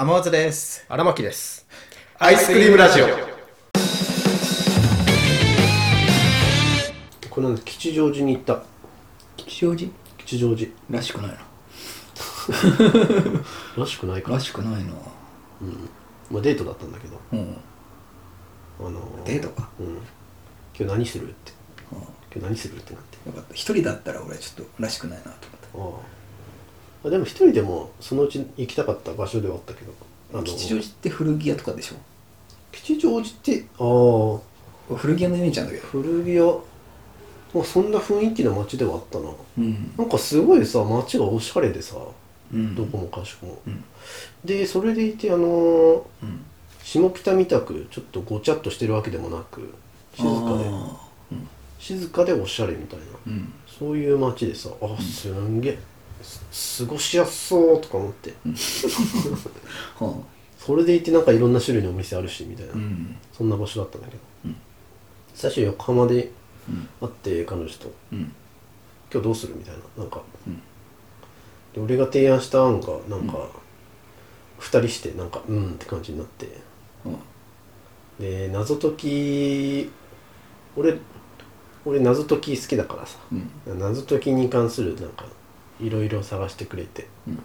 [0.00, 0.84] 天松です。
[0.88, 1.66] 荒牧です。
[2.20, 3.06] アイスクリームラジオ。
[7.28, 8.62] この間吉祥寺に行った。
[9.36, 9.90] 吉祥寺？
[10.18, 10.70] 吉祥寺。
[10.88, 11.32] らしくない
[13.76, 14.30] らしくないか。
[14.30, 14.92] らしくないな。
[16.30, 17.20] まあ、デートだったんだけど。
[17.32, 17.56] うん。
[18.78, 19.68] あのーデートか？
[19.80, 19.86] うん。
[19.86, 20.00] 今
[20.78, 21.52] 日何するって。
[21.90, 21.98] うん。
[21.98, 23.28] 今日何するってなって。
[23.28, 25.30] よかった一人だったら俺ちょっとらしくないなと
[25.74, 26.17] 思っああ
[27.04, 29.92] でも一人でもそのうち行きたかった場所ではあったけど。
[30.34, 31.94] あのた吉祥寺って古着屋とかでしょ？
[32.72, 33.84] 吉祥寺ってあ
[34.92, 35.86] あ古着屋のイメージなんだけど。
[35.86, 36.60] 古着屋。
[37.54, 39.30] まあそんな雰囲気の街ではあったな。
[39.58, 39.94] うん。
[39.96, 41.96] なんかすごいさ街がおしゃれでさ、
[42.52, 42.74] うん。
[42.74, 43.84] どこもかしこも、うん。
[44.44, 46.44] でそれでいてあのーうん。
[46.82, 49.72] 下北みたくちょっとごちゃっとしてるわけでもなく
[50.14, 50.68] 静かで。
[50.68, 51.36] あー。
[51.78, 53.52] 静かでおしゃれみたいな、うん。
[53.66, 55.72] そういう街でさあすんげえ。
[55.72, 55.78] す
[56.78, 58.34] 過ごしやすそうとか思って、
[59.98, 60.14] は
[60.58, 63.16] それでいてなんかいろんな種類のお店あるしみたいな、あうん。
[63.32, 64.56] そんな場所だったんだけど、うん。
[65.34, 66.30] 最初横浜で
[66.68, 66.88] うん。
[67.00, 67.92] 会って彼女と。
[68.12, 68.32] うん
[69.10, 70.02] 「今日どうする?」みたいな。
[70.02, 70.56] なんか、うん。
[71.74, 73.48] で俺が提案した案がなんか、
[74.58, 76.48] 二人してなんかうんって感じになって。
[77.06, 77.16] うん。
[78.20, 79.90] で謎解き
[80.76, 80.98] 俺
[81.84, 83.18] 俺謎解き好きだからさ。
[83.32, 83.78] うん。
[83.78, 85.24] 謎解きに関するなんか
[85.80, 87.06] いろいろ探してくれて。
[87.26, 87.42] うん。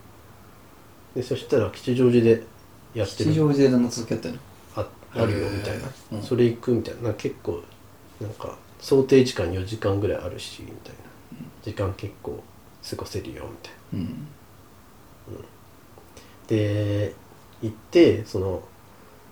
[1.15, 2.43] でそしたら吉祥寺で
[2.93, 3.29] やってる。
[3.29, 4.35] 吉祥寺で謎解きやったの？
[4.75, 6.23] ああるよみたいな、うん。
[6.23, 7.13] それ行くみたいな。
[7.13, 7.61] 結構
[8.19, 10.99] なんか想定時間4時間ぐらいあるしみたいな。
[11.63, 12.43] 時間結構
[12.89, 13.99] 過ごせるよみたいな。
[13.99, 14.27] うん。
[16.47, 17.13] で
[17.61, 18.63] 行ってその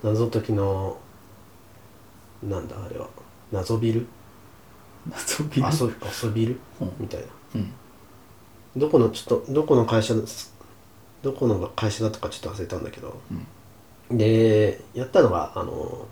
[0.03, 0.97] 謎解きの
[2.43, 3.09] なんだあれは。
[3.51, 4.05] 謎ビル？
[5.09, 6.59] 謎解き遊遊びる？
[6.79, 6.91] うん。
[6.99, 7.27] みたいな。
[7.55, 7.73] うん
[8.75, 10.13] どこのちょっとどこの会社
[11.21, 13.19] どこの会社だとかちょっと忘れたんだけど、
[14.09, 16.07] でやったのがあの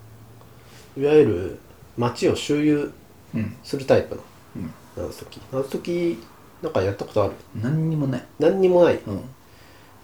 [0.96, 1.58] いわゆる
[1.96, 2.92] 街を周遊
[3.32, 3.56] うん。
[3.62, 4.22] するタイプの
[4.56, 4.72] うん。
[4.96, 5.40] 謎解き。
[5.52, 6.18] 謎解き
[6.62, 7.34] なんかやったことある？
[7.54, 8.24] 何にもない。
[8.40, 8.96] 何にもない。
[8.96, 9.20] うん。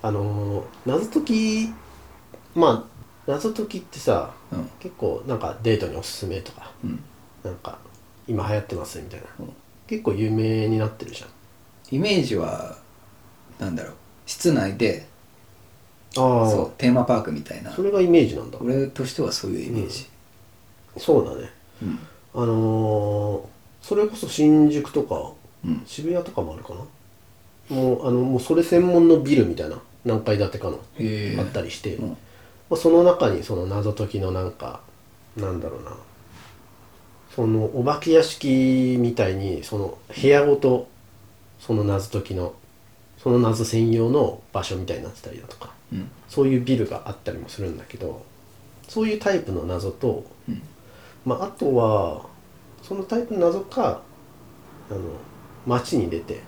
[0.00, 1.68] あの謎解き
[2.54, 4.70] まあ謎解きってさうん。
[4.78, 7.02] 結構なんかデートにおすすめとかうん。
[7.42, 7.78] なんか
[8.28, 9.52] 今流行ってますみたいな、うん。
[9.88, 11.28] 結構有名になってるじゃん
[11.90, 12.76] イメージは
[13.58, 13.94] なんだろう
[14.26, 15.06] 室内で
[16.16, 17.70] ああそうテーマパークみたいな。
[17.72, 18.58] それがイメージなんだ。
[18.60, 20.06] 俺としてはそういうイメージ。
[20.96, 21.50] そうだね。
[21.82, 21.98] うん。
[22.34, 23.42] あのー
[23.82, 25.32] それこそ新宿とか
[25.64, 25.82] うん。
[25.86, 27.76] 渋谷とかもあるかな？
[27.76, 30.80] もうあのもうそれ専門のビルみたいな何階建てかの
[31.38, 32.08] あったりして、うん。
[32.08, 32.16] ま
[32.72, 34.80] あ、その中にその謎解きのなんか
[35.36, 35.96] なんだろうな。
[37.34, 40.88] そのお化け屋敷みたいにその部屋ごと
[41.58, 42.54] その謎解きの
[43.18, 46.10] その謎専用の場所みたいになってたりだとかうん。
[46.28, 48.24] そういうビルがあったりもするんだけど
[48.88, 50.62] そういうタイプの謎と、うん。
[51.24, 52.26] まあ、あとは
[52.82, 54.00] そのタイプの謎か
[54.90, 55.00] あの
[55.66, 56.40] 街に出て、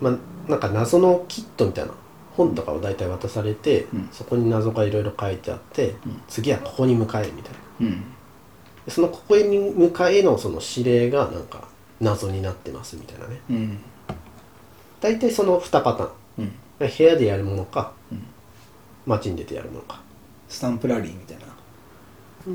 [0.00, 1.92] まあなんか謎のキットみたいな
[2.36, 4.08] 本とかを大体渡されて、うん。
[4.10, 6.20] そこに謎がいろいろ書いてあって、うん。
[6.26, 7.54] 次はここに向かえみたい
[7.88, 7.96] な。
[8.88, 11.68] そのここに向かえのその指令がなんか
[12.00, 13.40] 謎になってますみたいなね。
[13.50, 13.78] うん。
[15.00, 16.10] 大体その2パターン。
[16.38, 16.52] うん。
[16.78, 18.22] 部屋でやるものか、うん。
[19.06, 20.00] 街に出てやるものか。
[20.48, 21.44] スタンプラリーみたいな。
[22.46, 22.52] うー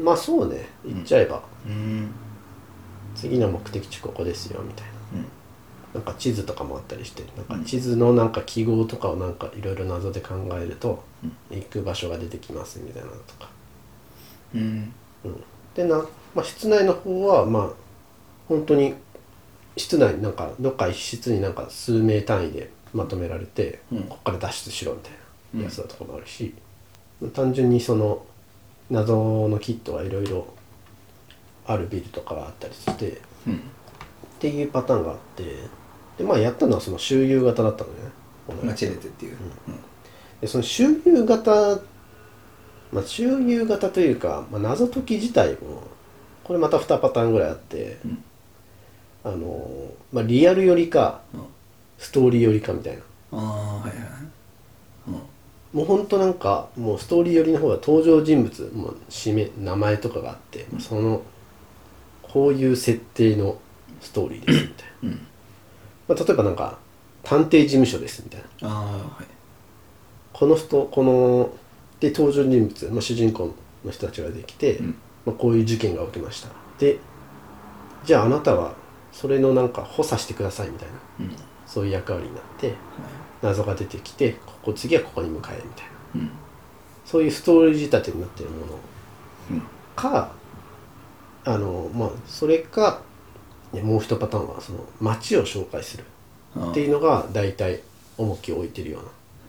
[0.00, 0.68] んまあそうね。
[0.84, 2.10] 言っちゃえば、うん。
[3.14, 4.92] 次の目的地ここですよみたいな。
[5.20, 5.26] うん。
[5.94, 11.02] なんか地図とかもあったりしてなんか地図のなんか記号とかをなんかいろいろ謎で考えると、
[11.50, 13.48] 行く場所が出てきますみたいなのとか、
[14.54, 14.92] うん。
[15.24, 16.04] うん、でな、
[16.34, 17.87] まあ、室内の方はまあ
[18.48, 18.94] 本当に
[19.76, 24.02] 室内になんかどっか一室になんか数名単位でまとめられて、うん。
[24.04, 25.12] ここから脱出しろみたい
[25.54, 26.54] なやつだとかもあるし、
[27.34, 28.24] 単純にその
[28.90, 30.46] 謎のキットがいろいろ
[31.66, 33.54] あるビルとかがあったりしてうん。
[33.56, 33.58] っ
[34.40, 35.44] ていうパターンがあって
[36.16, 37.96] でまあやったのはその周遊型だったのね。
[38.46, 39.36] この街へ出てっていう。
[40.40, 41.80] でその周遊型
[42.92, 45.82] まあ周遊型というか、まあ、謎解き自体も
[46.44, 48.24] これまた2パターンぐらいあって、うん
[49.24, 49.68] あの
[50.12, 51.40] まあリアルよりかうん。
[51.98, 53.02] ストーリーよりかみたいな。
[53.32, 53.98] ああはいはい
[55.08, 55.14] うん。
[55.14, 61.22] もうほんとなんかもうストーリー寄りの方が登場人物もう氏名名前とかがあって、その
[62.22, 63.58] こういう設定の
[64.00, 65.26] ストーリーですみたいな、うん。
[66.06, 66.78] まあ、例えばなんか
[67.24, 68.68] 探偵事務所ですみたいな。
[68.68, 69.26] ああはい。
[70.32, 71.50] この人この
[71.98, 73.52] で登場人物、まあ、主人公
[73.84, 74.94] の人たちが出てきて、うん。
[75.26, 76.48] まあ、こういう事件が起きました。
[76.78, 76.98] で
[78.04, 78.74] じゃああなたは
[79.18, 80.94] それのなんか補佐してくださいみたいな。
[81.18, 81.36] うん。
[81.66, 82.74] そういう役割になって
[83.42, 86.20] 謎が出てきてここ次はここに向かえみたいな。
[86.22, 86.30] うん。
[87.04, 88.72] そういうストーリー仕立てになってるもの。
[89.50, 89.62] うん。
[89.96, 90.30] か
[91.44, 93.00] あのまあそれか
[93.72, 96.04] ねもう一パターンはその街を紹介する
[96.56, 97.80] あっていうのが大体
[98.18, 99.00] 重きを置いてるよ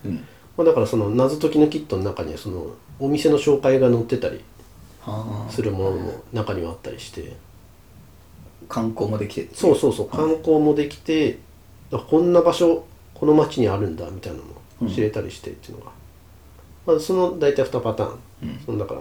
[0.04, 0.16] うな、うん。
[0.56, 4.40] まあ、だからその謎解きのキットの中にはそのお店の紹介が載ってたり
[5.06, 5.46] あ。
[5.48, 7.36] するものも中にはあったりして
[8.70, 10.08] 観光もできてそうそうそう。
[10.08, 11.38] 観光もできて
[11.92, 14.44] あこんな場所この町にあるんだみたいなの
[14.80, 15.90] も知れたりしてっていうのが、
[16.86, 18.60] まあ、その大体2パターン、うん。
[18.64, 19.00] そのだから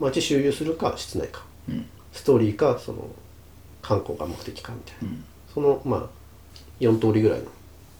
[0.00, 1.44] 町周遊するか室内か。
[1.68, 1.86] うん。
[2.12, 3.06] ストーリーかその
[3.82, 5.24] 観光が目的かみたいな、うん。
[5.52, 6.08] そのまあ
[6.80, 7.46] 4通りぐらいの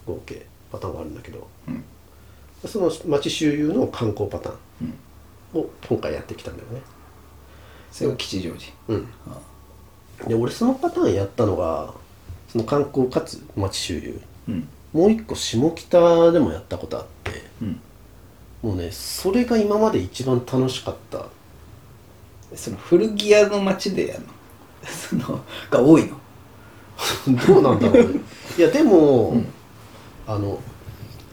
[0.06, 1.46] 合計パターンがあるんだけど。
[1.68, 1.84] うん。
[2.66, 4.52] その町周遊の観光パター
[4.82, 4.88] うん。
[5.60, 6.80] ンを今回やってきたんだよね。
[7.90, 8.72] それが吉祥寺。
[8.88, 9.08] うん。
[9.28, 9.38] あ
[10.26, 11.94] で俺そのパターンやったのが
[12.48, 14.20] その観光かつ町周遊。
[14.48, 14.68] うん。
[14.92, 17.30] もう一個下北でもやったことあって。
[17.62, 17.80] うん。
[18.62, 21.26] もうねそれが今まで一番楽しかった。
[22.54, 24.28] その古着屋の街でやるの？
[24.88, 26.18] そのが多いの？
[27.46, 28.20] どうなんだろうね。
[28.58, 29.40] いやでも、
[30.26, 30.58] あの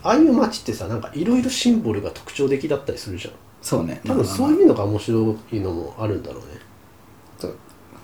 [0.02, 3.34] ああいう街ってさなんかいろいろシンボルが特徴的だったりするじゃん。
[3.62, 4.00] そうね。
[4.06, 6.60] 多分そういうのが面白いのもあるんだろうね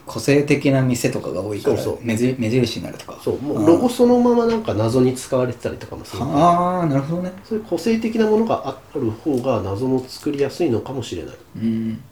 [0.06, 1.98] 個性的な店とかが多いからそうそう。
[2.02, 3.18] 目じ目印になるとか。
[3.22, 3.40] そう。
[3.40, 7.32] もうロゴそのままなんか謎に使われてたりとかもするああなるほどね。
[7.44, 11.36] そういう個性的なものがある方が謎も作りやすいのかもしれない。
[11.56, 12.02] うん。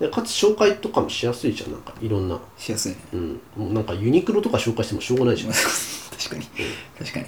[0.00, 2.40] でかつ紹介とかもしやすいじゃんなんかいろんな。
[2.58, 2.98] しやすいね。
[3.12, 3.40] うん。
[3.56, 5.52] もうなんかユニクロとか紹介してもしょうがないじゃん。
[6.18, 6.44] 確かに。
[6.98, 7.26] 確かに。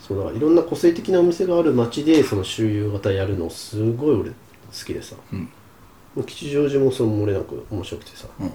[0.00, 4.34] そうだからいろんな個性的なお店がある街でその周遊型やるのすごい俺好
[4.84, 5.16] きでさ。
[5.32, 5.48] うん。
[6.26, 8.26] 吉祥寺もその漏れなく面白くてさ。
[8.38, 8.52] うん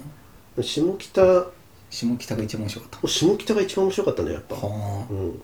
[0.60, 1.22] 下北。
[1.22, 1.46] も
[1.90, 4.56] 下北が一番面白かっう下北が一番面白かったねやっぱ。
[4.56, 5.42] たはうん。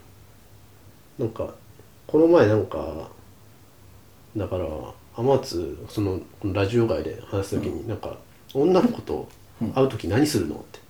[1.19, 1.55] なんか
[2.07, 3.11] この前なんか
[4.37, 4.67] だから
[5.17, 8.17] 天津そのラジオ外で話す時になんか、
[8.55, 9.29] 女の子と
[9.75, 10.79] 会う時何するのって。
[10.79, 10.83] あ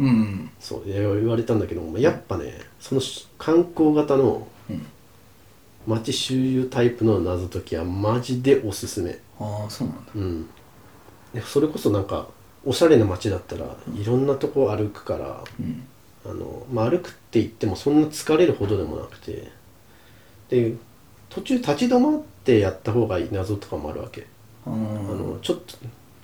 [0.00, 0.50] うん。
[0.60, 3.00] そう言われたんだけどもやっぱねその
[3.38, 4.86] 観光型のうん。
[5.86, 9.18] 街周遊タイプの謎解きはマジでおすすめ。
[9.38, 10.12] ああそうなんだ。
[10.14, 10.48] うん。
[11.32, 12.28] でそれこそなんか
[12.66, 13.64] おしゃれな街だったら
[13.94, 15.86] いろんなとこ歩くからうん。
[16.28, 19.50] あの、まあ、歩くって言ってもそんな疲れるほどでもなくて
[20.48, 20.74] で
[21.30, 24.26] 途中立ち止まってやった方がいい謎とかもあるわけ。
[24.66, 25.76] ああのちょっと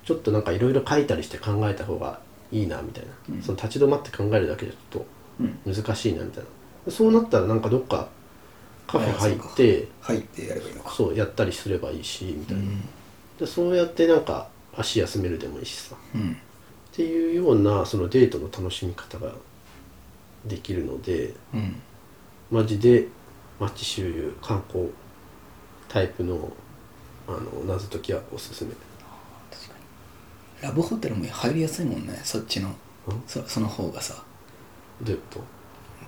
[0.04, 2.18] ちょっとなんかいろいろ書いたりして考えた方が
[2.50, 5.02] いいなみたいな、その立ち止まって考えるだけじゃちょっ
[5.40, 5.74] うん。
[5.74, 6.44] と難しいなみたい
[6.86, 6.92] な。
[6.92, 8.08] そうなったらなんかどっか
[8.88, 10.90] カフェ入って入ってやればいいのか。
[10.90, 12.80] そうやったりすればいいしみたいな、うん。
[13.38, 15.96] でそうやってなんか足休めるでもいいしさ。
[16.14, 16.32] うん。
[16.32, 16.34] っ
[16.92, 19.32] ていうようなそのデートの楽しみ方が
[20.44, 21.76] できるのでうん。
[22.50, 23.08] マジで
[23.58, 24.88] 街周遊観光
[25.88, 26.52] タイプの
[27.28, 28.70] あの謎解きはおすすめ。
[29.50, 29.74] 確か
[30.60, 30.68] に。
[30.68, 32.74] ラブホテルも入りやすいもんねそっちの。
[33.06, 33.22] うん？
[33.26, 34.22] そその方がさ。
[35.00, 35.40] どういうこ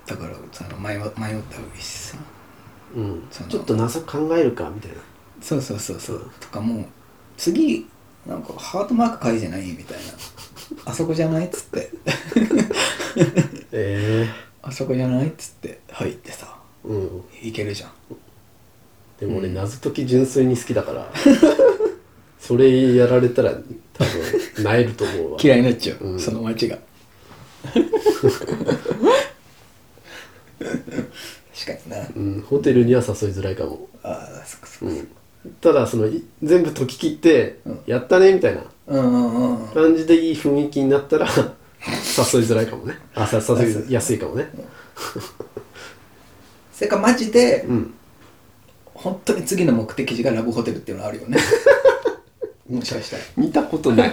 [0.06, 0.14] と？
[0.14, 2.18] だからその迷わ迷った方がいいしさ。
[2.94, 3.22] うん。
[3.30, 4.98] ちょっと謎考えるかみたいな。
[5.40, 6.30] そうそうそうそう。
[6.40, 6.86] とかもう
[7.36, 7.86] 次
[8.26, 10.02] なんかハートマーク書いてないみたいな。
[10.86, 11.90] あそこじゃないっつって。
[13.72, 14.26] え
[14.62, 15.80] あそこじゃないっつって。
[15.90, 16.56] 入ってさ。
[16.86, 17.24] えうん。
[17.42, 17.90] いけるじゃん。
[19.20, 21.12] でも俺謎解き純粋に好きだから
[22.40, 23.52] それやられたら
[23.92, 25.38] 多分なえると思うわ。
[25.40, 26.20] 嫌いになっちゃう、うん。
[26.20, 26.78] その街が。
[27.74, 27.82] 確
[31.66, 32.08] かにな。
[32.16, 33.88] うん、ホテルには誘いづらいかも。
[34.02, 34.94] ああそっかそっか。
[34.94, 35.08] うん
[35.60, 37.80] ただそのい全部解き切って、うん。
[37.86, 38.62] やったねみたいな。
[39.74, 41.44] 感じでいい雰囲気になったら 誘い
[42.44, 42.98] づらいかもね。
[43.14, 44.48] あさ誘いやすいかもね。
[46.72, 47.94] それかマジでうん。
[48.94, 51.36] 本当に次の目的地がラブホテルっていうのあるよね。
[52.70, 53.22] もしかしたら。
[53.36, 54.12] 見たことない。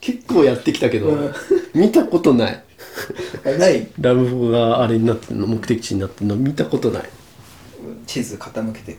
[0.00, 1.32] 結構やってきたけど、うん。
[1.74, 2.64] 見たことない。
[3.44, 3.86] あない？
[4.00, 7.02] ラブホがあれになってるの目的地になってるの見たことない。
[8.06, 8.96] 地図傾けて「ん？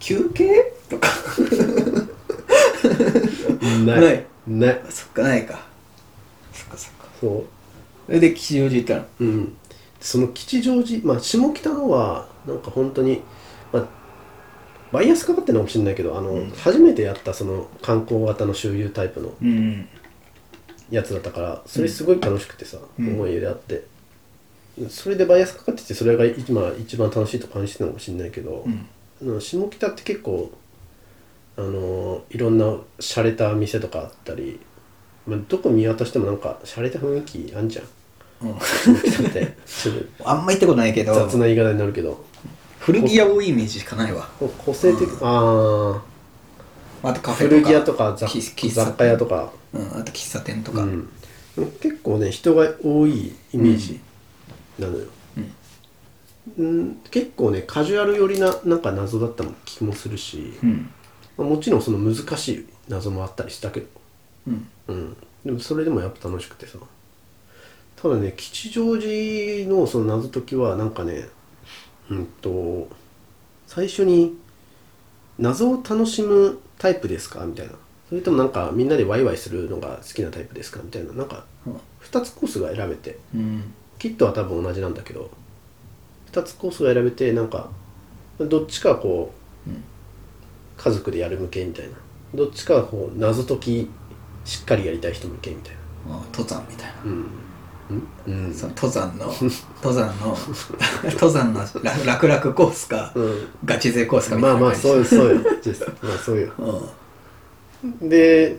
[0.00, 1.08] 休憩?」とか？
[3.86, 4.00] ない。
[4.00, 4.26] ない。
[4.48, 4.80] ない。
[4.90, 5.60] そっかないか。
[6.52, 7.06] そっかそっか。
[7.20, 7.44] そ
[8.06, 9.04] それで吉祥寺行ったの？
[9.20, 9.56] ううん。
[10.00, 13.20] その吉祥寺まあ下北のはなんか本当に
[13.72, 13.86] まあ
[14.92, 19.86] バイアスかかってるのかもしれないけどあの、初めてやったその観光型の周遊タイプのうん
[20.90, 23.08] やつだったからそれすごい楽しくてさ、うん。
[23.14, 23.84] 思い入れあって。
[24.88, 28.86] それでバイアスかかっててそれが今一番楽しいと感じてるのかもしれないけど、うん
[29.20, 30.50] 下北って結構
[31.56, 32.64] あのいろんな
[32.98, 34.60] 洒落た店とかあったり、
[35.26, 38.48] まあ、どこ見渡してもなんか洒落た雰囲気あんじゃん。
[38.48, 38.58] うん。
[38.58, 39.54] 下北って
[40.24, 41.26] あんま行ったことないけとど。
[41.26, 42.24] 雑な言い方になるけど。
[42.78, 44.28] 古着屋多いイメージしかないわ。
[44.38, 46.02] こ個性的、あ
[47.02, 47.60] あとカあフェとか。
[47.60, 49.52] 古着屋とか雑雑貨屋とか。
[49.74, 51.08] うん、あと喫茶店とか、うん、
[51.80, 54.00] 結構ね人が多いイメージ
[54.78, 55.10] なのよ、うん
[57.10, 60.90] 結構ねカジュアル寄りななんか謎だった気もするし、うん。
[61.36, 63.86] まあもちろんその難しい謎もあったりしたけど、
[64.46, 64.68] うん。
[64.88, 66.78] うん、でもそれでもやっぱ楽しくてさ。
[67.96, 71.28] ただね吉祥寺のその謎解きはなんかね
[72.10, 72.88] うんと
[73.66, 74.38] 最初に
[75.38, 77.44] 謎を楽しむタイプですか？
[77.44, 77.72] みたいな。
[78.08, 80.80] それともなんかみんなでワイワイするのが好きなタイプですか？
[80.82, 81.12] みたいな。
[81.12, 81.44] なんか
[82.02, 83.18] 2つコースが選べて。
[83.34, 83.72] うん。
[83.98, 85.30] キットは多分同じなんだけど
[86.32, 87.70] 2つコースが選べてなんか
[88.38, 89.32] どっちかはこ
[89.66, 89.84] う、うん。
[90.76, 91.92] 家族でやる向けみたいな。
[92.34, 93.90] どっちかはこう謎解き
[94.44, 95.74] しっかりやりたい人向けみたい
[96.08, 96.16] な。
[96.16, 98.46] あ登山みたいな、うん。
[98.46, 98.54] うん。
[98.54, 100.38] その登山の登山の
[101.04, 103.48] 登山の楽楽々コースか、うん。
[103.64, 105.40] ガチ勢コースかみたまあまあいな感じそうよそうよ。
[106.02, 106.52] まあそうよ。
[108.02, 108.08] うん。
[108.08, 108.56] で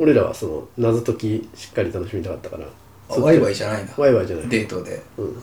[0.00, 2.66] 俺らはその謎解きしっかり楽しみたかったから
[3.10, 3.94] あワイワイじゃないんだ。
[3.96, 4.48] ワイワイじゃない。
[4.48, 5.00] デートで。
[5.18, 5.24] うん。
[5.26, 5.34] うん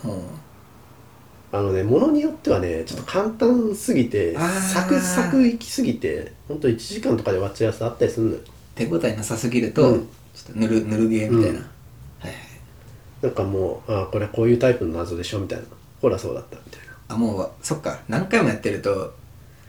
[1.56, 8.40] あのねものによってはねちょっと簡単すぎてサクサクいきすぎてほんと1時間とかで終わっちゃうやつあったりするのよ。
[8.76, 10.00] 手応えなさすぎると、うん。
[10.34, 11.66] ちょっとぬるぬるゲーみたいな、うん。
[12.20, 12.36] はいはい。
[13.22, 15.66] なんかもうあーこれこういうタイプの謎でしょみたいな。
[16.02, 18.02] ほらそうだったみたいあもうそっか。
[18.10, 19.14] 何回もやってると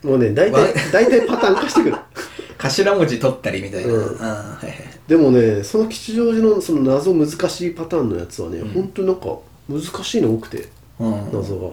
[0.03, 1.95] なもうね大わ体 大体パターン化してくる。
[2.59, 4.17] 頭文字取ったりみたいな、うん。
[5.07, 8.69] でもねその吉祥寺のその謎難しいパターンのやつはね、うん。
[8.69, 9.37] ほんとなんか
[9.69, 10.57] 難しいの多くて。
[10.57, 11.69] うん謎が。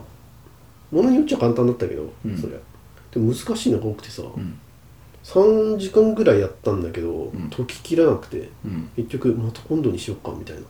[0.92, 2.36] ものによっちゃ簡単だったけど、うん。
[2.38, 2.58] そりゃ
[3.12, 4.58] でも難しいのが多くてさ、うん。
[5.24, 7.50] 3時間ぐらいやったんだけど、ん。
[7.54, 8.90] 解ききらなくてうん。
[8.96, 10.62] 結局また今度にしようかみたいな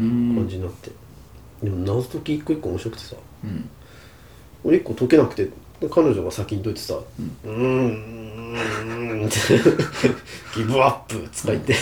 [0.00, 0.34] うん。
[0.36, 0.90] 感じになって、
[1.62, 3.68] でも謎解き一個一個面白くてさうん。
[4.64, 5.44] 俺一個解けなくて
[5.80, 6.94] で彼女が先に解いてさ
[7.44, 9.36] 「うーんうーん」って
[10.56, 11.74] 「ギブアップ」とか言って。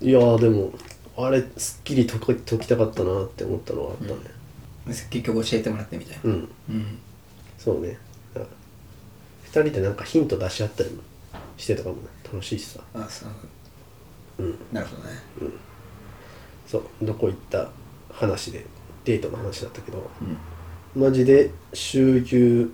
[0.00, 0.72] いやーでも
[1.18, 4.20] あれすっきり解き解きたかったなって思ったのはあったね。
[4.86, 6.22] 結局教えてもらってみたいな。
[6.24, 6.98] うん、うん。
[7.58, 7.98] そうね。
[8.34, 8.46] だから
[9.44, 11.02] 二人でなんかヒント出し合ったりも
[11.56, 12.02] してたかもね。
[12.24, 12.80] 楽しいしさ。
[12.94, 13.26] あそ
[14.38, 14.42] う。
[14.42, 14.58] うん。
[14.72, 15.14] なるほどね。
[16.66, 16.82] そう。
[17.02, 17.70] どこ行った
[18.12, 18.66] 話で
[19.04, 20.10] デートの話だったけど
[20.94, 21.02] うん。
[21.02, 22.70] マジで周遊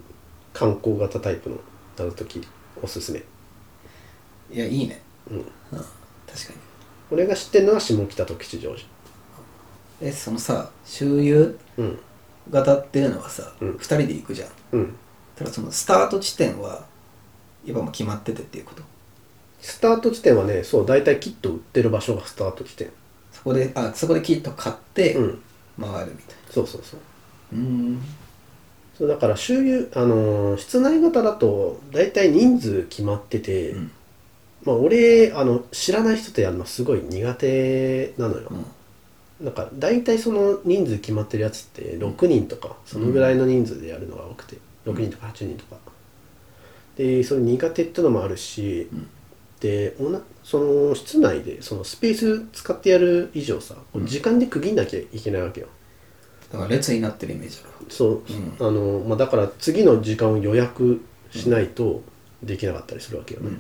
[0.53, 1.57] 観光型タイプの
[1.97, 2.49] 謎解き
[2.83, 3.23] おすすめ。
[4.51, 5.01] いやいいね。
[5.31, 5.37] うん。
[5.39, 5.45] うん。
[5.73, 6.72] 確かに
[7.13, 8.87] 俺が知ってるのは下北と吉祥寺。
[10.01, 11.99] えそのさ周遊うん。
[12.51, 13.73] 型っていうのはさ、うん。
[13.79, 14.49] 二人で行くじゃん。
[14.73, 14.95] うん。
[15.37, 16.87] ただそのスタート地点は
[17.65, 18.83] やっぱもう決まっててっていうこと？
[19.61, 22.91] スタート地点はねそう大体キット売ってる場所がスタート地点。
[23.31, 25.43] そこであそこでキット買ってうん。
[25.81, 27.55] 回るみたいそうそうそう。
[27.55, 28.03] なうん。
[28.99, 33.91] そうだから周遊あのー室内型だと大体人数決まってて、うん
[34.65, 39.45] まあ俺あの知らない人とやるのすごい苦手なのよ、うん。
[39.45, 45.77] なんか大体その人数決まってるやつって6人とかそのぐらいの人数でやるのが多くて、6人とか8人とか。
[46.97, 49.09] でそれ苦手ってのもあるし、ん。
[49.61, 55.69] でおなその室内でそのスペース使ってやる以上さ、時間で区切んなきゃいけないわけよ。
[56.53, 58.23] だから列になってるイメージだろそう、
[58.61, 62.03] あのまあ、だから次の時間を予約しないと
[62.43, 63.51] できなかったりするわけよね、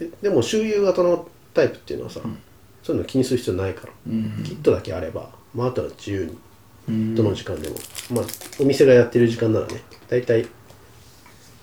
[0.00, 2.20] ででも周遊型のタイプっていうのはさ、
[2.82, 4.42] そういうの気にする必要ないから、うん。
[4.44, 6.38] キットだけあれば、まあ、あとは自由に
[6.88, 7.14] うん。
[7.14, 7.76] どの時間でも、
[8.10, 8.24] まあ
[8.58, 10.46] お店がやってる時間ならね大体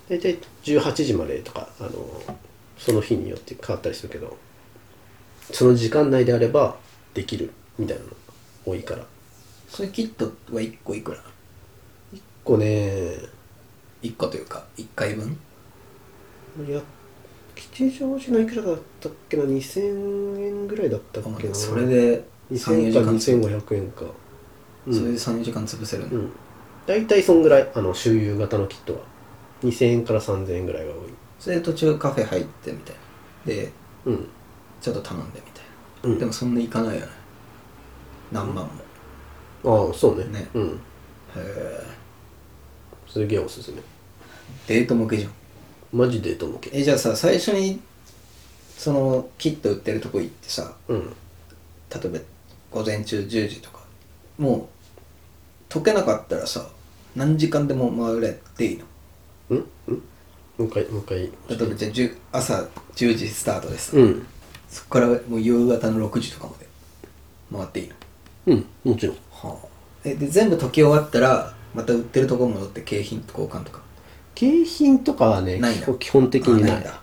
[0.08, 1.90] 大体18時までとかあの
[2.78, 4.38] その日によって変わったりするけど
[5.52, 6.78] その時間内であれば
[7.14, 8.16] できるみたいなのが
[8.66, 9.06] 多いから。
[9.70, 11.18] それキットは1個いくら？
[12.12, 13.12] 結構ね
[14.02, 15.38] 1個というか1回分？
[16.66, 16.82] いや
[17.58, 21.56] 吉祥寺のいくらだったっけな？2000円ぐらいだったっけな？
[21.56, 24.06] それで2000 34円か時間潰2500円か。
[24.86, 26.32] それで34時間潰せるの、うん。
[26.86, 27.70] 大体そんぐらい。
[27.74, 29.00] あの周遊型のキットは。
[29.64, 31.00] 2000円から3000円ぐらいが多い。
[31.40, 32.96] それで途中カフェ入ってみたい
[33.46, 33.54] な。
[33.54, 33.72] で
[34.06, 34.28] うん。
[34.80, 35.64] ちょっと頼んでみたい
[36.04, 36.20] な、うん。
[36.20, 37.12] でもそんないかないよね。
[38.32, 38.66] 何万
[39.64, 40.26] も、ああそうね。
[40.26, 40.48] ね。
[40.54, 40.68] うん。
[40.68, 40.72] へ
[41.38, 41.84] え
[43.08, 43.82] すげえおすすめ。
[44.68, 45.32] デート向けじゃん
[45.94, 47.80] マジデート向けえじゃあさ最初に
[48.78, 51.14] そのキット売ってるとこ行ってさうん。
[51.90, 52.20] 例えば
[52.72, 53.80] 午前中10時とか
[54.38, 54.70] も
[55.70, 56.68] う解けなかったらさ
[57.16, 58.86] 何時間でも回れていいの？
[59.50, 59.66] うん？
[59.88, 59.96] うん？
[59.96, 60.02] も
[60.60, 61.18] う一回もう一回。
[61.18, 61.30] 例
[61.66, 64.28] えばじゃあ10朝10時スタートです、うん。
[64.70, 66.68] そこからもう夕方の6時とかまで
[67.52, 67.96] 回っていいの？
[68.48, 69.16] うんもちろん。
[69.32, 69.68] はあ。
[70.04, 73.82] えで全部解き終わったらまた売ってるとこ戻って景品と交換とか
[74.38, 77.02] 景品とかはねない基本的にないだ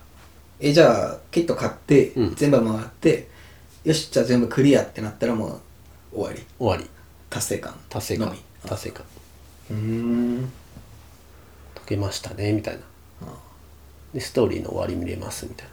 [0.60, 2.34] えじゃあキット買って、うん。
[2.36, 3.26] 全部回って
[3.82, 5.60] よしじゃあ全部クリアってなったらも
[6.12, 6.46] う終わり。
[6.60, 6.88] 終わり。
[7.30, 7.74] 達成感。
[7.88, 8.28] 達成感。
[8.28, 8.38] のみ。
[8.64, 9.06] 達成感。
[9.72, 10.52] うーん。
[11.74, 12.82] 解けましたねみたいな。
[14.14, 15.72] でストーリーの終わり見れますみたいな。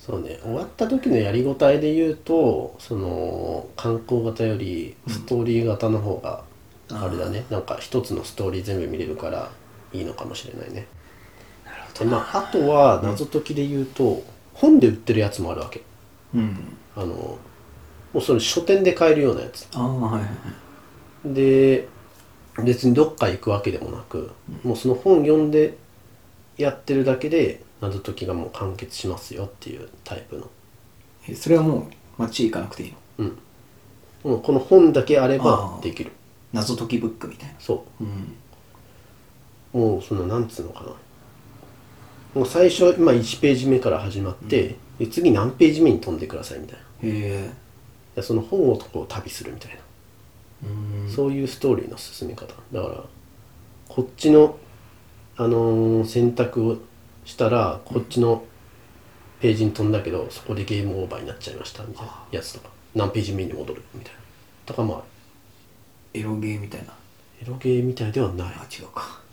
[0.00, 0.38] そうね。
[0.42, 6.42] 終わった時のやりごたえで言うとその観光型よりストーリー型の方が
[6.88, 9.50] あれだね、なんか一つのストーリー全部見れるから
[9.94, 10.86] いいのかもしれないね。
[11.64, 14.22] なるほでまああとは謎解きで言うと、
[14.52, 15.82] 本で売ってるやつもあるわけ。
[16.34, 16.76] うん。
[16.96, 17.38] あのも
[18.14, 19.68] うそれ書店で買えるようなやつ。
[19.74, 20.28] ああはいはいは
[21.26, 21.34] い。
[21.34, 21.88] で
[22.62, 24.30] 別にどっか行くわけでもなく、
[24.62, 25.76] もうその本読んで
[26.56, 30.48] やってるだけで謎解きがもう完結しますよっていうタイプの、
[31.28, 32.96] えそれはもう街行かなくていいの？
[33.18, 33.38] うん、
[34.30, 36.12] もうこの本だけあればできる。
[36.52, 37.54] 謎解きブックみたいな。
[37.58, 38.04] そう。
[38.04, 38.06] ん。
[38.06, 38.10] う
[39.74, 40.92] もうそのなんつうのかな。
[42.34, 46.82] もう最初、まあ、1ページ目から始まって、で次何ページ目に飛んでくださいみたいな。
[46.82, 47.50] へえ。
[48.16, 49.78] でその本をこう旅するみたいな。
[50.68, 51.10] うん。
[51.10, 52.46] そういうストーリーの進め方。
[52.72, 53.04] だから
[53.88, 54.56] こっちの、
[55.36, 56.78] あのー選択を
[57.24, 58.44] したらこっちの
[59.40, 62.70] ページに飛んだけどそこでゲームオーバーになっちゃいましたみたいなやつとか。
[62.94, 64.20] 何ページ目に戻るみたいな。
[64.66, 65.00] とかもあ
[66.14, 66.20] る。
[66.20, 66.92] エロゲーみたいな。
[67.42, 68.48] エロゲーみたいではない。
[68.48, 69.23] あ違うか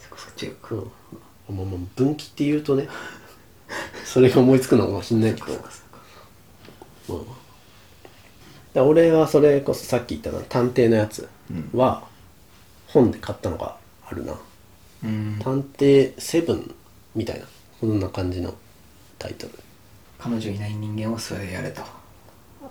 [0.00, 0.74] そこそこ違うか
[1.48, 2.88] うんもうもう分岐って言うとね
[4.04, 5.46] それが思いつくのかもしんないけど。
[5.46, 7.26] そうかそうかうん
[8.74, 11.28] だから俺はそれこそさっき言ったな探偵のやつ
[11.72, 12.02] は
[12.88, 14.34] 本で買ったのがあるな、
[15.04, 15.38] うん。
[15.40, 16.74] 探偵セブン
[17.14, 17.46] みたいな。
[17.80, 18.54] そんな感じの
[19.18, 19.52] タイトル。
[20.18, 21.82] 彼女いない人間をそれやれと。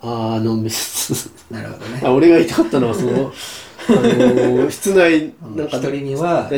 [0.01, 1.11] あーあの別
[1.49, 2.01] になるほどね。
[2.03, 3.31] あ俺が言いたかったのはその、
[3.89, 6.49] あのー室内なんか一人には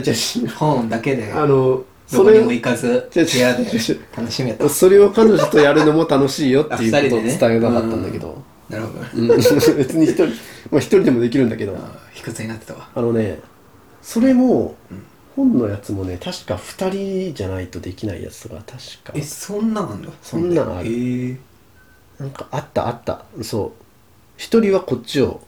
[0.57, 3.63] 本だけであのどこにもそれ行かず部屋で
[4.15, 8.93] 楽しめとそれを彼女とやるのも楽しいよっていうことを伝えなかったんだけど、なるほ
[9.27, 9.35] ど。
[9.75, 10.25] 別に一人
[10.71, 11.75] まあ一人でもできるんだけど。
[11.75, 12.89] あ卑屈になってたわ。
[12.93, 13.39] あのね
[14.01, 14.75] それも、
[15.35, 19.13] 本のやつもね確か2人じゃないとできないやつとか確か。
[19.15, 20.87] えそんなんあんだそんなんある。
[20.87, 21.37] へえ
[22.19, 23.25] なんかあったあった。
[23.41, 23.83] そう。
[24.37, 25.41] 一人はこっちを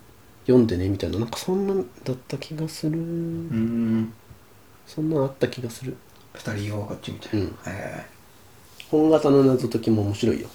[0.47, 1.19] 読んでねみたいな。
[1.19, 2.97] なんかそんなんだった気がする。
[2.97, 4.13] うん。
[4.85, 5.97] そんなんあった気がする。
[6.33, 7.55] 二人用こっちみたいな、うん。
[7.65, 8.05] へ
[8.89, 10.47] 本型の謎解きも面白いよ、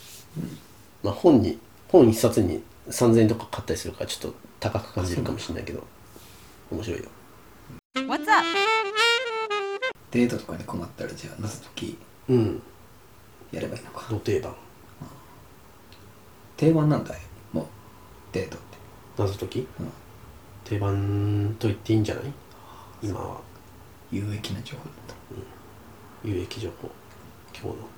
[1.02, 5.84] まあ本に本一冊に3000円とか買ったりするからちょっと高く感じるかもしれないけど
[6.70, 7.08] 面白いよ。
[7.96, 8.28] What's up?
[10.12, 11.98] えデートとかに困ったらじゃあ謎解き
[12.30, 12.62] うん。
[13.50, 14.06] やればいいのか。
[14.08, 14.54] ど定番。
[16.56, 17.20] 定番なんだよ
[17.52, 17.66] もう
[18.32, 18.56] デート
[19.16, 19.66] 謎解き、うん。
[20.64, 22.24] 定番と言っていいんじゃない？
[23.02, 23.40] 今は。
[24.10, 25.14] 有益な情報だった。
[26.24, 26.90] 有益情報。
[27.52, 27.88] 今日の。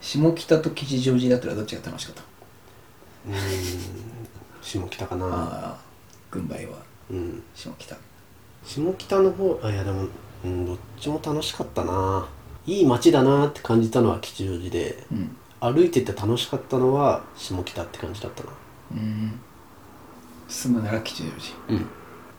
[0.00, 2.22] 下北と吉祥寺だったらどっちが楽しかった？
[3.28, 3.38] うーん。
[4.62, 5.76] 下北かな。
[6.30, 6.78] 軍配は。
[7.10, 7.42] うん。
[7.54, 7.96] 下北。
[8.64, 10.08] 下北の方あいやでも、
[10.44, 12.28] うん、どっちも楽しかったな。
[12.66, 15.04] いい街だなって感じたのは吉祥寺で。
[15.12, 15.36] うん。
[15.60, 18.50] 歩いてて楽しかったのは下北って感じだったな。
[18.92, 19.40] うん
[20.48, 21.28] 住むなら吉祥
[21.68, 21.86] 寺うん。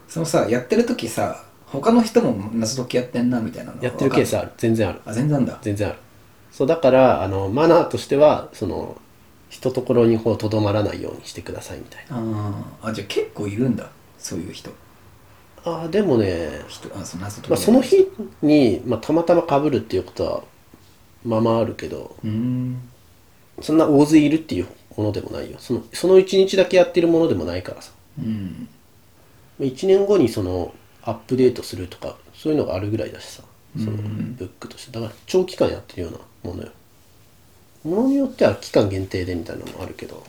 [0.08, 4.52] そのさやってる時さ他の人も謎解きやってんなみたいなのやってるケースあある。
[4.56, 5.00] 全然ある。
[5.06, 5.58] あ全然あんだ。
[5.62, 5.98] 全然ある。
[6.50, 9.00] そうだからあのマナーとしてはその
[9.50, 12.16] 一ところにこうとどまらないようにしてくださいみたいな。
[12.16, 12.88] あー。
[12.90, 13.88] あじゃあ結構いるんだ。
[14.18, 14.70] そういう人。
[15.64, 18.08] あーでもね、人あそまあ、その日
[18.40, 20.42] に、まあ、たまたま被るっていうことは
[21.22, 22.80] まあまああるけどうーん。
[23.60, 25.58] そんな大勢いるっていうものでもないよ。
[25.60, 28.68] そのその1日だけやってるものでもないからさうん。
[29.60, 33.42] 1年後にそのアップデートするとかそういうのがあるぐらいだしさ。
[33.76, 34.92] そのうんブックとして。
[34.92, 36.18] だから長期間やってるような
[36.50, 36.72] ものよ。
[37.84, 40.22] ものによっては期間限定でみたいなのもあるけど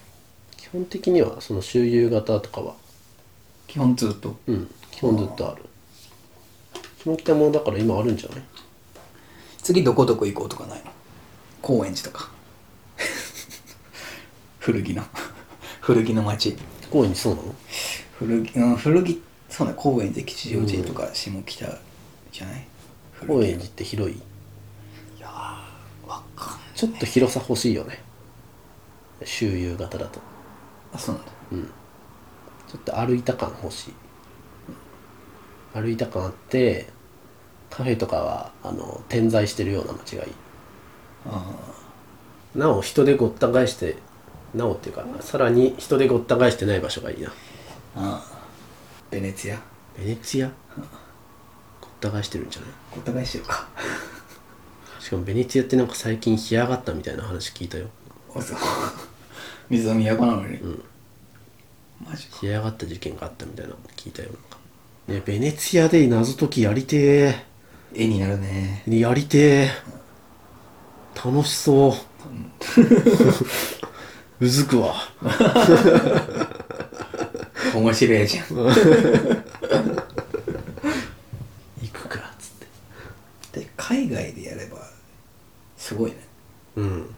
[0.58, 2.76] 基本的にはその周遊型とかは。
[3.68, 4.36] 基本ずっと。
[4.48, 4.70] うん。
[4.92, 5.64] 基本ずっとある。
[7.04, 8.42] 下北もだから今あるんじゃない？
[9.64, 10.92] 次どこどこ行こうとかないの？
[11.62, 12.30] 高円寺とか。
[14.60, 15.04] 古着の。
[15.82, 16.56] 古着の街。
[16.92, 17.56] 高円寺そうなの？
[18.22, 21.66] 古着、うん、古着そうね高円寺吉祥寺とか下北
[22.32, 22.68] じゃない？
[23.28, 24.16] 高円寺って広い？
[24.16, 24.20] い
[25.20, 26.60] やーわかんない。
[26.76, 28.00] ちょっと広さ欲しいよね。
[29.26, 30.20] 周遊型だと。
[30.94, 31.32] あそうなんだ。
[32.68, 33.94] ちょっと歩いた感欲しい。
[35.74, 36.88] 歩いた感あって
[37.70, 40.32] カフェとかはあの点在してるような街がいい。
[41.26, 41.56] あ
[42.56, 43.98] なお人でごった返して
[44.54, 47.32] なおっていうかさらに人でごった返してない場所がいいな
[47.96, 48.42] ああ
[49.10, 49.60] ベネツィア？
[49.98, 50.50] ベネツィア
[51.82, 53.68] ごった返してるんじゃないごった返してるか。
[55.00, 57.88] しかもベネツィアってなんか最近干上がったみたいな話聞いたよ。
[58.36, 58.58] あそう。
[59.70, 60.60] 水の都なのに、
[62.06, 62.38] マジか。
[62.38, 64.30] 干上がった事件があったみたいなの聞いたよ。
[64.30, 64.58] なんか。
[65.08, 67.36] ねベネツィアで謎解きやりて
[67.94, 68.84] 絵になるね。
[68.88, 69.72] えやりてえ。
[71.16, 71.94] 楽しそう。
[74.40, 74.96] う ずくわ
[77.78, 78.46] 面白いじゃん。
[78.56, 78.66] 行
[81.94, 82.52] くかっつっ
[83.52, 83.60] て。
[83.60, 84.78] で海外でやれば
[85.78, 86.18] すごいね。
[86.76, 87.16] うん。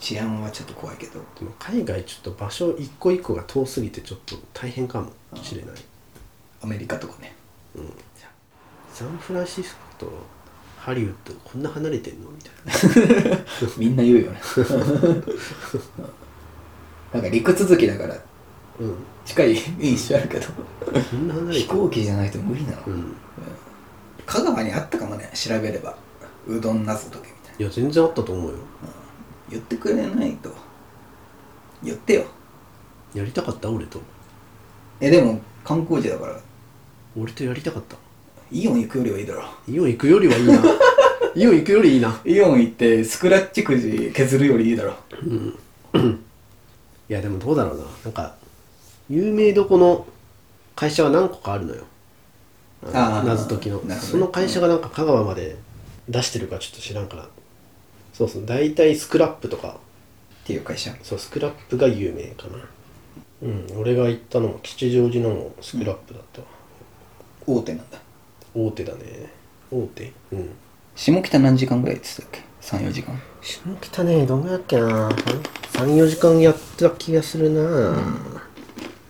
[0.00, 1.20] 治安はちょっと怖いけど。
[1.38, 5.12] でも海外ちょっと場所一個一個が遠すぎてちょっと大変かも。
[5.42, 5.74] しれない。
[6.62, 7.34] アメリカとかね。
[8.92, 10.12] サンフランシスコと
[10.78, 12.52] ハリウッドこんな離れてんのみたい
[13.32, 13.38] な。
[13.76, 14.40] みんな言うよね。
[17.12, 18.16] なんか陸続きだから
[18.80, 18.96] うん。
[19.24, 20.46] 近い印象あるけど。
[20.84, 23.14] こんな離れ飛行機じゃないと無理なの、うん。
[24.26, 25.96] 香川にあったかもね調べれば。
[26.46, 27.58] うどん謎解けみたいな。
[27.60, 28.56] いや全然あったと思うよ。
[29.50, 30.50] 言ってくれないと。
[31.82, 32.24] 言ってよ。
[33.14, 33.70] やりたかった？
[33.70, 34.00] 俺と。
[35.00, 36.40] えでも観光地だから。
[37.16, 37.96] 俺とやりたかった。
[38.50, 39.44] イオン行くよりはいいだろ。
[39.68, 40.54] イオン行くよりはいいな。
[41.34, 42.20] イオン行くよりいいな。
[42.24, 44.94] イオン行ってスクラッチくじ削るよりいいだろ。
[47.08, 47.84] いやでもどうだろうな。
[48.04, 48.34] なんか
[49.08, 50.06] 有名どこの
[50.76, 51.84] 会社は何個かあるのよ。
[52.92, 53.94] あー謎解きの、ね。
[53.94, 55.56] その会社がなんか香川まで
[56.08, 57.28] 出してるかちょっと知らんから。
[58.12, 58.46] そうそう。
[58.46, 59.76] 大体スクラップとか。
[60.44, 60.94] っていう会社。
[61.02, 62.58] そうスクラップが有名かな。
[63.42, 63.80] うん。
[63.80, 66.46] 俺が行ったのも吉祥寺のもスクラップだったわ、
[67.46, 67.98] 大手なんだ。
[68.54, 69.30] 大手だね。
[69.70, 70.12] 大手。
[70.32, 70.50] うん。
[70.94, 73.20] 下北何時間ぐらいって言ってたっけ？34時間。
[73.40, 75.08] 下北ねどんぐらいだっけな。
[75.72, 78.06] 34時間やった気がするな、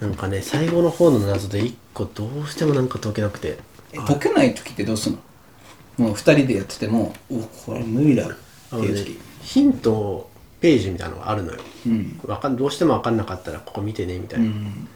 [0.04, 3.58] なんかね最後の方の謎で1個どうしてもなんか解けなくて。
[3.92, 5.12] え解けない時ってどうすん
[5.98, 6.06] の？
[6.06, 8.30] もう2人でやっててもおこれ無理だっ
[8.70, 10.28] ていう時ヒント
[10.60, 12.20] ページみたいなのがあるのよ、うん。
[12.26, 14.88] わかんどうしても分かんなかったらここ見てねみたいうな、ん。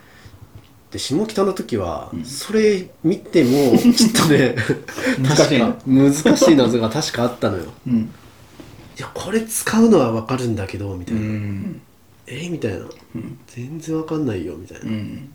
[0.90, 4.56] で下北の時は、それ見てもちょっとね
[5.18, 7.64] 難しい難しい謎が確かあったのよ。
[7.86, 7.98] うん。
[8.98, 11.80] いやこれ使うのは分かるんだけどみたういな、ん
[12.28, 12.48] え？
[12.48, 12.86] みたいな、
[13.46, 15.26] 全然分かんないよみたいな、うん。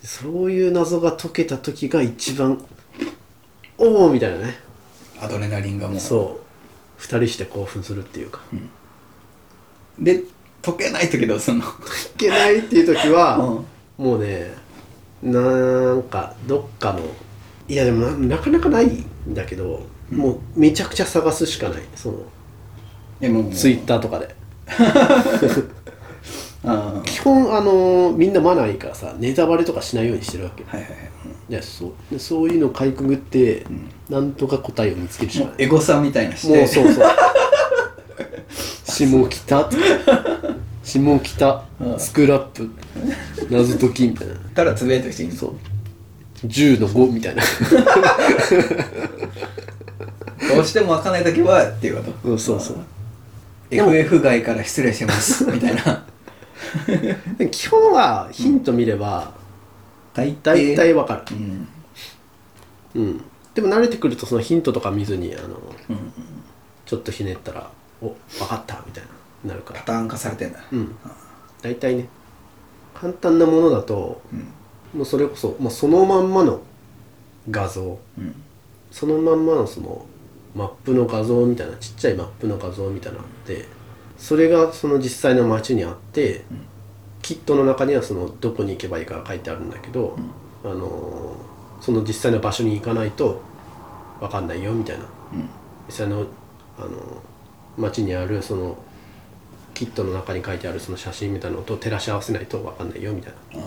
[0.00, 2.62] でそういう謎が解けた時が一番
[3.78, 4.56] おおみたいなね。
[5.20, 6.00] アドレナリンがもう。
[6.00, 6.44] そう。
[6.96, 8.40] 二人して興奮するっていうか、
[9.98, 10.22] で
[10.62, 11.64] 解けない時どうすんの？
[11.64, 11.68] い
[12.16, 13.36] けないっていう時は、
[13.98, 14.04] うん。
[14.04, 14.54] もうね
[15.22, 17.00] なんかどっかの
[17.68, 21.82] いやでもななかなかないんだけど、もうめちゃくちゃ探すしかない。
[21.94, 22.18] その
[23.20, 24.34] でもツイッターとかで
[26.64, 30.62] あ 基本あのみんなマナーいいからさネタバレとかしないようにしてるわけ。
[30.62, 30.90] いはいはい。
[31.50, 31.92] いやそう。
[32.10, 33.66] でそういうのをかいくぐって、
[34.08, 35.62] なんとか答えを見つけるしかないもう。
[35.62, 37.06] エゴサみたいなしてもうそうそう。
[38.86, 39.64] 下北。
[39.64, 39.82] とか
[40.82, 41.64] 下北。
[41.80, 41.98] うん。
[42.00, 42.70] スクラップ。
[43.50, 44.34] 謎解きみたいな。
[44.54, 45.54] たらつぶやいてほしいそう。
[46.46, 47.42] 10の5みたいな。
[50.54, 52.30] どうしても分かんない時はっていうこと？
[52.30, 52.76] うんそうそう
[53.70, 56.04] FF 外から失礼します みたいな。
[57.38, 59.32] で基本はヒント見れば
[60.12, 61.36] 大大体わかる。
[61.36, 61.68] うん。
[62.94, 63.24] うん。
[63.54, 66.12] でも慣れてくるとそのヒントとか見ずにあのうん。
[66.86, 67.70] ちょっとひねったら
[68.02, 69.04] 「お分かった」みたい
[69.44, 69.80] ななるから。
[69.80, 70.60] パターン化されてんだ。
[70.72, 70.94] うん。
[71.62, 72.08] 大体ね
[72.94, 74.98] 簡単なものだとうん。
[74.98, 76.60] もうそれこそもうそのまんまの
[77.50, 77.98] 画像。
[78.18, 78.34] うん。
[78.90, 80.06] そのまんまのその
[80.54, 83.66] マップの画像みたいなちっちゃいマップの画像みたいなのあって
[84.16, 86.44] それがその実際の街にあって、
[87.20, 90.16] キットの中にはそのどこに行けばいいかが書いてあるんだけど、
[90.64, 93.42] あのーその実際の場所に行かないと
[94.20, 95.04] 分かんないよみたいな。
[95.04, 95.48] うん。
[95.88, 96.26] 実際の、
[96.78, 96.92] あのー
[97.76, 98.78] 街にあるその
[99.74, 103.64] キットの中に書いてあるその写真みたいなのと照らし合わせないと分かんないよみたいな。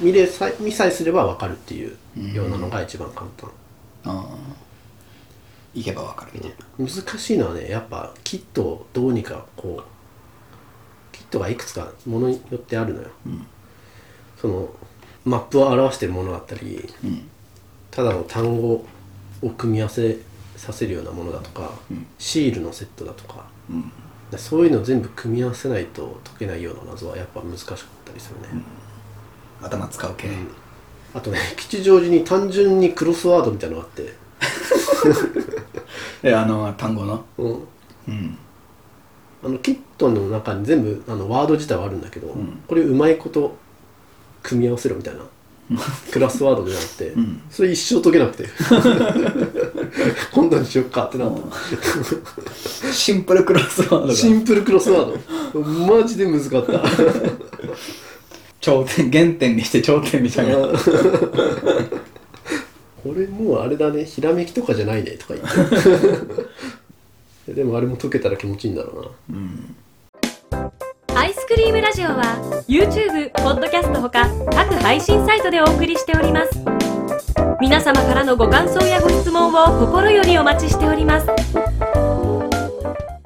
[0.00, 1.96] 見れさ見さえすれば分かるっていう
[2.34, 3.50] ようなのが一番簡単。
[5.74, 6.56] 行けば分かるみたいな。
[6.78, 7.68] 難しいのはね。
[7.70, 13.08] やっぱキットをどうにかこうキットがいくつかものによってあるのよ、
[14.40, 14.68] その
[15.24, 16.88] マップを表してるものだったり、
[17.90, 18.84] ただの単語
[19.42, 20.18] を組み合わせ
[20.56, 21.72] させるようなものだとか、
[22.18, 23.46] シールのセットだとか,、
[24.36, 28.62] そういうのを全部組み合わせないと解けないような謎はやっぱ難しかったりするね、
[29.62, 30.28] 頭使う系。
[31.12, 34.14] あとね吉祥寺に単純にクロスワードみたいなのがあって
[36.22, 37.24] であの単語の？
[37.38, 37.68] うん。
[38.08, 38.38] うん。
[39.42, 42.62] あのキットの中に全部あのワード自体はあるんだけど、ん。
[42.66, 43.56] これうまいこと
[44.42, 45.20] 組み合わせろみたいな
[46.10, 47.42] クラスワードでなって、ん。
[47.50, 48.48] それ一生解けなくて。
[50.32, 54.14] 今度にしよっかってなった、シンプルクロスワードが。
[54.14, 55.18] シンプルクロスワー
[55.52, 55.60] ド。
[55.60, 56.82] マジで難かった。
[58.60, 60.54] 頂点原点にして頂点みたいな
[63.02, 64.04] これもうあれだね。
[64.04, 65.12] ひらめきとかじゃないね。
[65.12, 65.46] とか言っ
[67.46, 67.52] て。
[67.54, 70.70] でもあれも解けたら気持ちいいんだろうな。
[71.20, 76.80] アイスクリームラジオは YouTube、ポッドキャストほか各配信サイトでお送りしております。
[77.60, 82.09] 皆様からのご感想やご質問を心よりお待ちしております